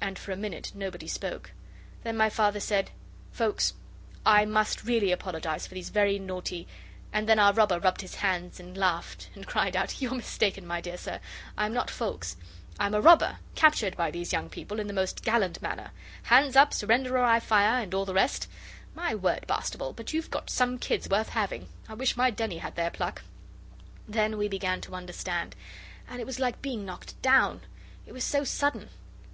And 0.00 0.18
for 0.18 0.32
a 0.32 0.36
minute 0.38 0.72
nobody 0.74 1.06
spoke. 1.06 1.50
Then 2.02 2.16
my 2.16 2.30
Father 2.30 2.60
said, 2.60 2.92
'Foulkes, 3.30 3.74
I 4.24 4.46
must 4.46 4.84
really 4.84 5.12
apologize 5.12 5.66
for 5.66 5.74
these 5.74 5.90
very 5.90 6.18
naughty' 6.18 6.66
And 7.12 7.28
then 7.28 7.38
our 7.38 7.52
robber 7.52 7.78
rubbed 7.78 8.00
his 8.00 8.14
hands 8.14 8.58
and 8.58 8.74
laughed, 8.74 9.28
and 9.34 9.46
cried 9.46 9.76
out: 9.76 10.00
'You're 10.00 10.14
mistaken, 10.14 10.66
my 10.66 10.80
dear 10.80 10.96
sir, 10.96 11.20
I'm 11.58 11.74
not 11.74 11.90
Foulkes; 11.90 12.38
I'm 12.78 12.94
a 12.94 13.02
robber, 13.02 13.36
captured 13.54 13.98
by 13.98 14.10
these 14.10 14.32
young 14.32 14.48
people 14.48 14.80
in 14.80 14.86
the 14.86 14.94
most 14.94 15.22
gallant 15.22 15.60
manner. 15.60 15.90
"Hands 16.22 16.56
up, 16.56 16.72
surrender, 16.72 17.18
or 17.18 17.24
I 17.24 17.38
fire," 17.38 17.82
and 17.82 17.92
all 17.92 18.06
the 18.06 18.14
rest 18.14 18.46
of 18.46 18.50
it. 18.52 18.56
My 18.96 19.14
word, 19.14 19.46
Bastable, 19.46 19.92
but 19.92 20.14
you've 20.14 20.30
got 20.30 20.48
some 20.48 20.78
kids 20.78 21.06
worth 21.06 21.28
having! 21.28 21.68
I 21.86 21.92
wish 21.92 22.16
my 22.16 22.30
Denny 22.30 22.56
had 22.60 22.76
their 22.76 22.90
pluck.' 22.90 23.24
Then 24.08 24.38
we 24.38 24.48
began 24.48 24.80
to 24.80 24.94
understand, 24.94 25.54
and 26.08 26.18
it 26.18 26.24
was 26.24 26.40
like 26.40 26.62
being 26.62 26.86
knocked 26.86 27.20
down, 27.20 27.60
it 28.06 28.12
was 28.14 28.24
so 28.24 28.42
sudden. 28.42 28.88